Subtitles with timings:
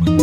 [0.00, 0.14] Hola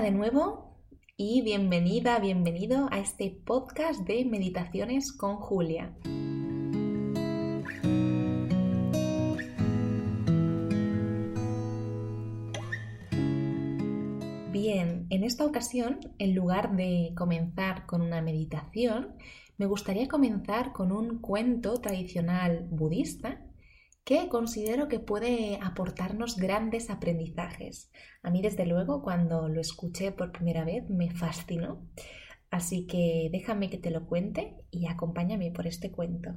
[0.00, 0.63] de nuevo
[1.16, 5.94] y bienvenida, bienvenido a este podcast de Meditaciones con Julia.
[14.50, 19.14] Bien, en esta ocasión, en lugar de comenzar con una meditación,
[19.56, 23.40] me gustaría comenzar con un cuento tradicional budista
[24.04, 27.90] que considero que puede aportarnos grandes aprendizajes.
[28.22, 31.88] A mí, desde luego, cuando lo escuché por primera vez, me fascinó.
[32.50, 36.34] Así que déjame que te lo cuente y acompáñame por este cuento.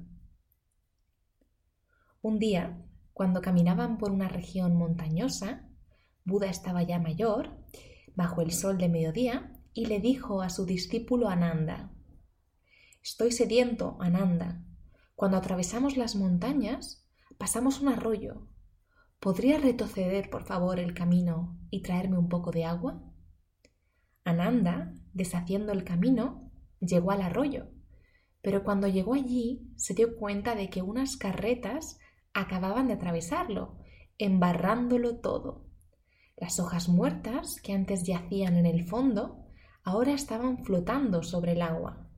[2.22, 2.82] Un día,
[3.14, 5.68] cuando caminaban por una región montañosa,
[6.24, 7.58] Buda estaba ya mayor,
[8.16, 11.92] bajo el sol de mediodía, y le dijo a su discípulo Ananda,
[13.04, 14.64] Estoy sediento, Ananda.
[15.16, 17.07] Cuando atravesamos las montañas,
[17.38, 18.48] Pasamos un arroyo.
[19.20, 23.04] ¿Podría retroceder, por favor, el camino y traerme un poco de agua?
[24.24, 27.68] Ananda, deshaciendo el camino, llegó al arroyo,
[28.42, 32.00] pero cuando llegó allí se dio cuenta de que unas carretas
[32.34, 33.78] acababan de atravesarlo,
[34.18, 35.68] embarrándolo todo.
[36.38, 39.46] Las hojas muertas que antes yacían en el fondo
[39.84, 42.10] ahora estaban flotando sobre el agua.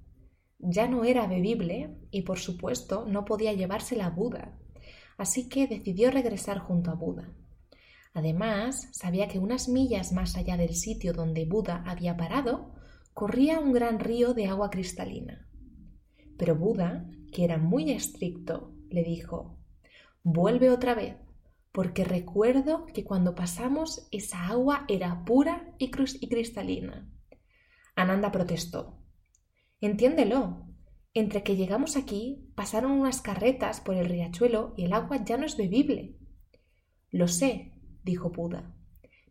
[0.60, 4.60] Ya no era bebible y por supuesto no podía llevarse la Buda
[5.20, 7.30] así que decidió regresar junto a Buda.
[8.14, 12.74] Además, sabía que unas millas más allá del sitio donde Buda había parado,
[13.14, 15.46] corría un gran río de agua cristalina.
[16.38, 19.58] Pero Buda, que era muy estricto, le dijo,
[20.24, 21.18] Vuelve otra vez,
[21.74, 27.10] porque recuerdo que cuando pasamos esa agua era pura y, cristalina.
[27.94, 28.98] Ananda protestó.
[29.82, 30.69] Entiéndelo,
[31.14, 35.46] entre que llegamos aquí, pasaron unas carretas por el riachuelo y el agua ya no
[35.46, 36.18] es bebible.
[37.12, 38.76] Lo sé, dijo Buda,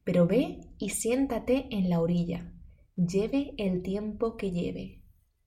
[0.05, 2.53] pero ve y siéntate en la orilla,
[2.97, 5.03] lleve el tiempo que lleve.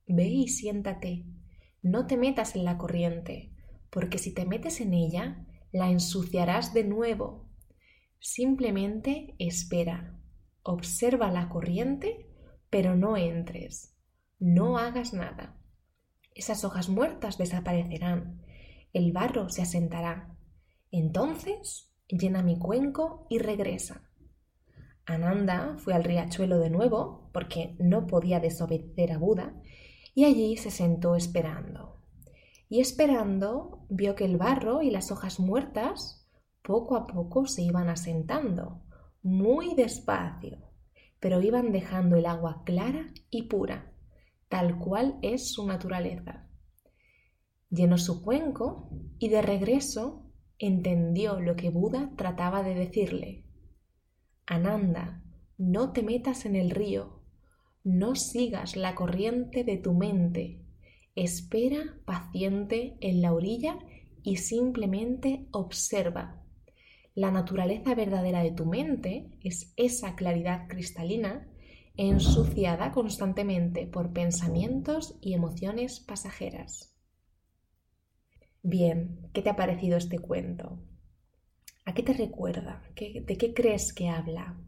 [0.08, 1.25] Ve y siéntate,
[1.81, 3.53] no te metas en la corriente,
[3.90, 7.50] porque si te metes en ella, la ensuciarás de nuevo.
[8.20, 10.20] Simplemente espera,
[10.64, 12.28] observa la corriente,
[12.70, 13.97] pero no entres,
[14.40, 15.61] no hagas nada.
[16.34, 18.42] Esas hojas muertas desaparecerán,
[18.94, 20.38] el barro se asentará.
[20.90, 24.09] Entonces llena mi cuenco y regresa.
[25.06, 29.62] Ananda fue al riachuelo de nuevo, porque no podía desobedecer a Buda,
[30.14, 32.02] y allí se sentó esperando.
[32.70, 36.30] Y esperando vio que el barro y las hojas muertas
[36.62, 38.84] poco a poco se iban asentando,
[39.22, 40.59] muy despacio,
[41.20, 43.91] pero iban dejando el agua clara y pura
[44.52, 46.46] tal cual es su naturaleza.
[47.70, 50.30] Llenó su cuenco y de regreso
[50.60, 53.46] entendió lo que Buda trataba de decirle.
[54.46, 55.24] Ananda,
[55.58, 57.24] no te metas en el río,
[57.86, 60.66] no sigas la corriente de tu mente,
[61.16, 63.80] espera paciente en la orilla
[64.22, 66.44] y simplemente observa.
[67.16, 71.48] La naturaleza verdadera de tu mente es esa claridad cristalina
[71.96, 76.96] ensuciada constantemente por pensamientos y emociones pasajeras.
[78.63, 80.79] Bien, ¿qué te ha parecido este cuento?
[81.85, 82.84] ¿A qué te recuerda?
[82.96, 84.59] ¿De qué crees que habla?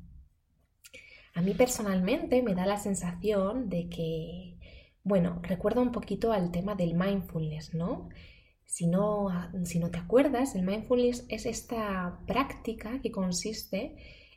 [1.35, 4.57] A mí personalmente me da la sensación de que,
[5.03, 8.09] bueno, recuerda un poquito al tema del mindfulness, ¿no?
[8.65, 9.27] Si no,
[9.63, 13.95] si no te acuerdas, el mindfulness es esta práctica que consiste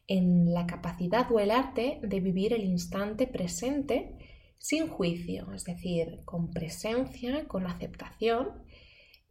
[0.09, 4.17] en la capacidad o el arte de vivir el instante presente
[4.59, 8.63] sin juicio, es decir, con presencia, con aceptación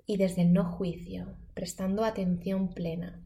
[0.06, 3.26] y desde el no juicio, prestando atención plena.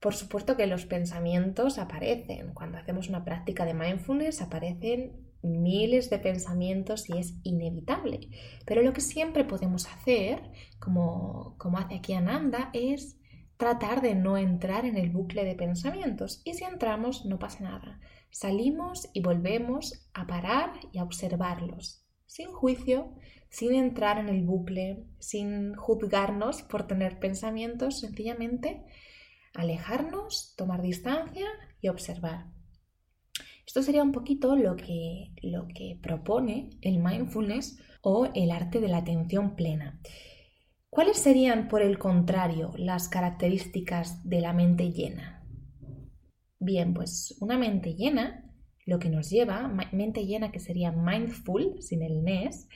[0.00, 2.52] Por supuesto que los pensamientos aparecen.
[2.52, 8.28] Cuando hacemos una práctica de mindfulness aparecen miles de pensamientos y es inevitable.
[8.64, 10.42] Pero lo que siempre podemos hacer,
[10.78, 13.18] como, como hace aquí Ananda, es
[13.56, 18.00] tratar de no entrar en el bucle de pensamientos y si entramos no pasa nada.
[18.30, 23.14] Salimos y volvemos a parar y a observarlos, sin juicio,
[23.48, 28.84] sin entrar en el bucle, sin juzgarnos por tener pensamientos, sencillamente
[29.54, 31.46] alejarnos, tomar distancia
[31.80, 32.46] y observar.
[33.66, 38.88] Esto sería un poquito lo que, lo que propone el mindfulness o el arte de
[38.88, 40.00] la atención plena.
[40.96, 45.44] ¿Cuáles serían, por el contrario, las características de la mente llena?
[46.58, 48.50] Bien, pues una mente llena,
[48.86, 52.66] lo que nos lleva, mente llena que sería mindful, sin el NES,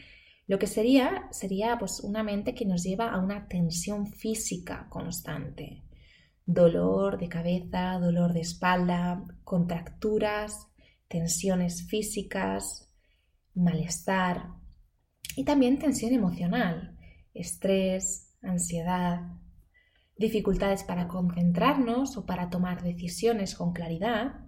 [0.47, 5.85] lo que sería sería pues una mente que nos lleva a una tensión física constante.
[6.45, 10.69] Dolor de cabeza, dolor de espalda, contracturas,
[11.09, 12.93] tensiones físicas,
[13.55, 14.51] malestar
[15.37, 16.99] y también tensión emocional,
[17.35, 19.21] estrés, ansiedad,
[20.17, 24.47] dificultades para concentrarnos o para tomar decisiones con claridad,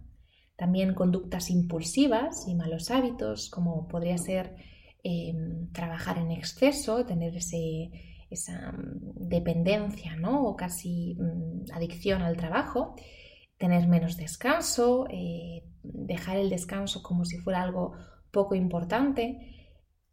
[0.57, 4.57] también conductas impulsivas y malos hábitos como podría ser
[5.05, 10.45] Em, trabajar en exceso, tener esa mm, dependencia ¿no?
[10.45, 12.95] o casi mm, adicción al trabajo,
[13.59, 17.95] tener menos descanso, eh, dejar el descanso como si fuera algo
[18.31, 19.62] poco importante,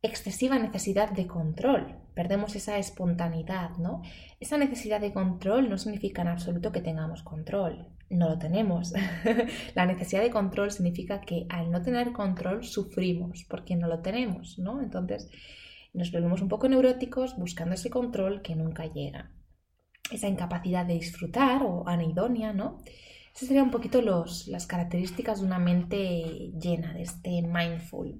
[0.01, 1.95] excesiva necesidad de control.
[2.13, 4.01] Perdemos esa espontaneidad, ¿no?
[4.39, 7.87] Esa necesidad de control no significa en absoluto que tengamos control.
[8.09, 8.93] No lo tenemos.
[9.75, 14.57] la necesidad de control significa que al no tener control sufrimos porque no lo tenemos,
[14.57, 14.81] ¿no?
[14.81, 15.29] Entonces
[15.93, 19.31] nos volvemos un poco neuróticos buscando ese control que nunca llega.
[20.11, 22.81] Esa incapacidad de disfrutar o anidonia, ¿no?
[23.35, 28.19] Esas serían un poquito las características de una mente llena, de este mindful.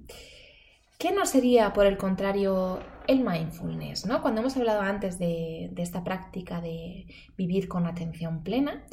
[1.00, 4.04] ¿Qué no sería, por el contrario, el mindfulness?
[4.04, 4.20] ¿no?
[4.20, 7.06] Cuando hemos hablado antes de, esta práctica de
[7.38, 8.84] vivir con atención plena,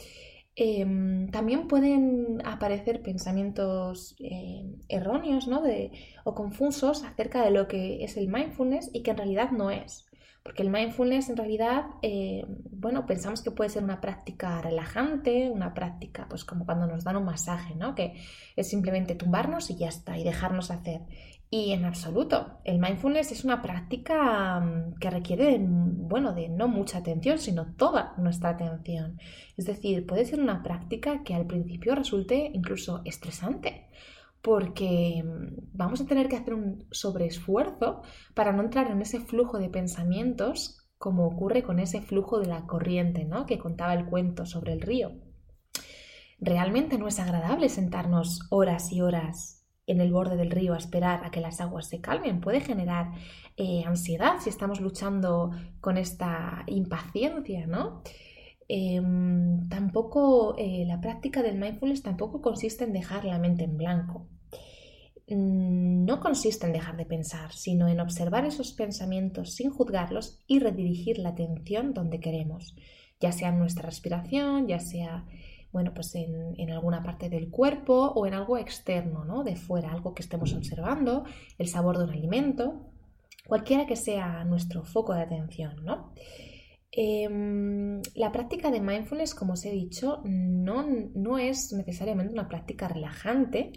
[0.55, 5.61] em, también pueden aparecer pensamientos eh, erróneos ¿no?
[6.23, 10.05] o confusos acerca de lo que es el mindfulness y que en realidad no es.
[10.47, 15.73] Porque el mindfulness en realidad, eh, bueno, pensamos que puede ser una práctica relajante, una
[15.73, 17.95] práctica, pues como cuando nos dan un masaje, ¿no?
[17.95, 18.13] Que
[18.55, 21.01] es simplemente tumbarnos y ya está, y dejarnos hacer.
[21.49, 26.97] Y en absoluto, el mindfulness es una práctica mm, que requiere, bueno, de no mucha
[26.97, 29.17] atención, sino toda nuestra atención.
[29.55, 33.87] Es decir, puede ser una práctica que al principio resulte incluso estresante,
[34.41, 38.01] porque mm, vamos a tener que hacer un sobreesfuerzo
[38.33, 42.65] para no entrar en ese flujo de pensamientos como ocurre con ese flujo de la
[42.65, 43.45] corriente, ¿no?
[43.45, 45.11] Que contaba el cuento sobre el río.
[46.39, 49.56] Realmente no es agradable sentarnos horas y horas
[49.87, 52.41] en el borde del río a esperar a que las aguas se calmen.
[52.41, 53.11] Puede generar
[53.55, 58.03] eh, ansiedad si estamos luchando con esta impaciencia, ¿no?
[58.67, 64.27] Em, tampoco eh, la práctica del mindfulness tampoco consiste en dejar la mente en blanco.
[65.29, 70.59] Mm, no consiste en dejar de pensar, sino en observar esos pensamientos sin juzgarlos y
[70.59, 72.75] redirigir la atención donde queremos,
[73.21, 75.25] ya sea nuestra respiración, ya sea
[75.71, 79.43] bueno, pues en, alguna parte del cuerpo o en algo externo, ¿no?
[79.43, 81.23] De fuera, algo que estemos observando,
[81.57, 82.91] el sabor de un alimento,
[83.47, 86.13] cualquiera que sea nuestro foco de atención, ¿no?
[86.91, 92.87] Em, la práctica de mindfulness, como os he dicho, no, no es necesariamente una práctica
[92.87, 93.73] relajante.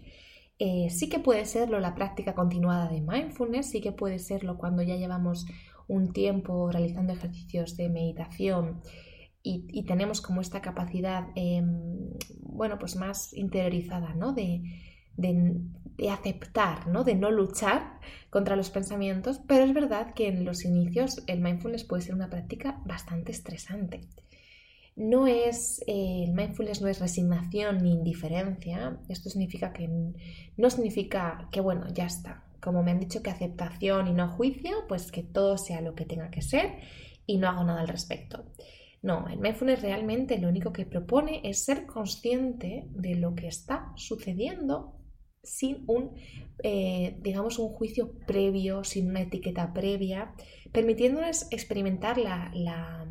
[0.58, 4.82] Eh, sí que puede serlo la práctica continuada de mindfulness, sí que puede serlo cuando
[4.82, 5.46] ya llevamos
[5.88, 8.80] un tiempo realizando ejercicios de meditación
[9.42, 12.10] y, tenemos como esta capacidad, em,
[12.40, 14.32] bueno, pues más interiorizada, ¿no?
[14.32, 14.62] De,
[16.10, 17.04] aceptar, ¿no?
[17.04, 18.00] De no luchar
[18.30, 22.30] contra los pensamientos, pero es verdad que en los inicios el mindfulness puede ser una
[22.30, 24.00] práctica bastante estresante.
[24.96, 29.88] No es, eh, el mindfulness no es resignación ni indiferencia, esto significa que
[30.56, 34.86] no significa que, bueno, ya está, como me han dicho que aceptación y no juicio,
[34.88, 36.78] pues que todo sea lo que tenga que ser
[37.26, 38.44] y no hago nada al respecto.
[39.02, 43.92] No, el mindfulness realmente lo único que propone es ser consciente de lo que está
[43.96, 45.00] sucediendo
[45.42, 46.16] sin un,
[46.62, 50.34] eh, digamos, un juicio previo, sin una etiqueta previa,
[50.72, 53.06] permitiéndonos experimentar la,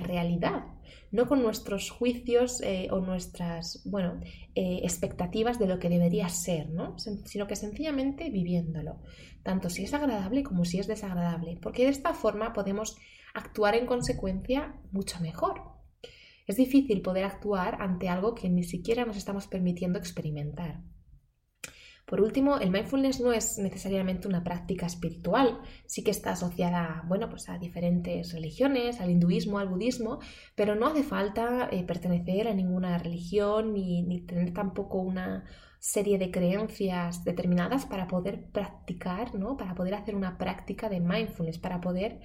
[0.00, 0.64] realidad,
[1.12, 4.20] no con nuestros juicios eh, o nuestras, bueno,
[4.54, 6.98] eh, expectativas de lo que debería ser, ¿no?
[6.98, 9.00] sino que sencillamente viviéndolo,
[9.42, 12.96] tanto si es agradable como si es desagradable, porque de esta forma podemos
[13.34, 15.62] actuar en consecuencia mucho mejor.
[16.46, 20.82] Es difícil poder actuar ante algo que ni siquiera nos estamos permitiendo experimentar.
[22.10, 27.30] Por último, el mindfulness no es necesariamente una práctica espiritual, sí que está asociada bueno,
[27.30, 30.18] pues a diferentes religiones, al hinduismo, al budismo,
[30.56, 35.44] pero no hace falta eh, pertenecer a ninguna religión ni, ni tener tampoco una
[35.78, 39.56] serie de creencias determinadas para poder practicar, ¿no?
[39.56, 42.20] para poder hacer una práctica de mindfulness, para poder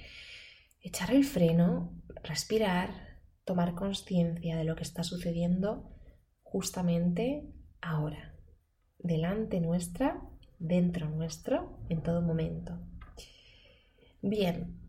[0.86, 2.89] echar el freno, respirar,
[3.44, 5.89] tomar conciencia de lo que está sucediendo
[6.44, 7.51] justamente
[7.82, 8.32] ahora.
[8.98, 10.20] delante nuestra,
[10.58, 12.80] dentro nuestro, en todo momento.
[14.22, 14.80] Bien,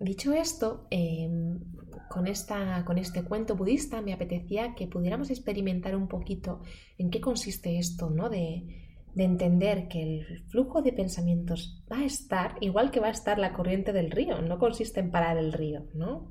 [0.00, 1.60] dicho esto, em,
[2.08, 6.62] con, esta, con este cuento budista me apetecía que pudiéramos experimentar un poquito
[6.96, 8.30] en qué consiste esto, ¿no?
[8.30, 8.85] De,
[9.16, 13.38] de entender que el flujo de pensamientos va a estar igual que va a estar
[13.38, 16.30] la corriente del río, no consiste en parar el río, ¿no?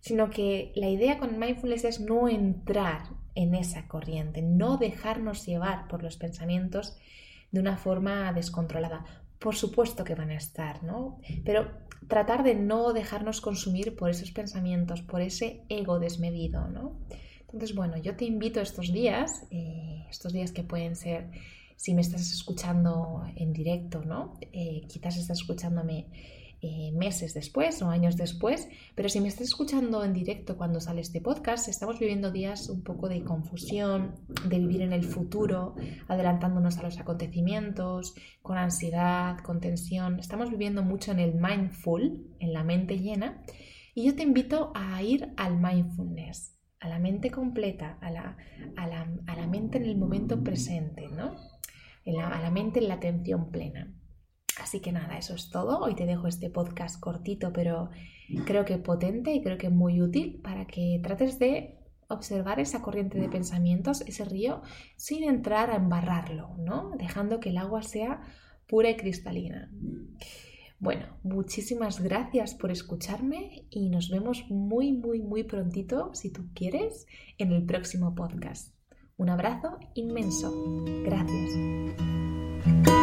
[0.00, 5.88] Sino que la idea con mindfulness es no entrar en esa corriente, no dejarnos llevar
[5.88, 6.98] por los pensamientos
[7.52, 9.06] de una forma descontrolada.
[9.38, 11.18] Por supuesto que van a estar, ¿no?
[11.42, 11.70] Pero
[12.06, 16.98] tratar de no dejarnos consumir por esos pensamientos, por ese ego desmedido, ¿no?
[17.44, 21.30] Entonces, bueno, yo te invito estos días, eh, estos días que pueden ser
[21.76, 24.38] si me estás escuchando en directo, ¿no?
[24.40, 26.08] Eh, quizás estás escuchándome
[26.62, 31.02] eh, meses después o años después, pero si me estás escuchando en directo cuando sale
[31.02, 34.16] este podcast, estamos viviendo días un poco de confusión,
[34.48, 35.76] de vivir en el futuro,
[36.08, 40.18] adelantándonos a los acontecimientos, con ansiedad, con tensión.
[40.18, 43.42] Estamos viviendo mucho en el mindful, en la mente llena,
[43.94, 48.36] y yo te invito a ir al mindfulness, a la mente completa, a la,
[48.76, 51.36] a la, a la mente en el momento presente, ¿no?
[52.06, 53.92] A la mente en la atención plena.
[54.60, 55.80] Así que nada, eso es todo.
[55.80, 57.90] Hoy te dejo este podcast cortito, pero
[58.44, 63.18] creo que potente y creo que muy útil para que trates de observar esa corriente
[63.18, 64.62] de pensamientos, ese río,
[64.96, 66.92] sin entrar a embarrarlo, ¿no?
[66.96, 68.22] Dejando que el agua sea
[68.66, 69.70] pura y cristalina.
[70.78, 77.06] Bueno, muchísimas gracias por escucharme y nos vemos muy, muy, muy prontito, si tú quieres,
[77.38, 78.75] en el próximo podcast.
[79.18, 80.52] Un abrazo inmenso.
[81.04, 82.95] Gracias.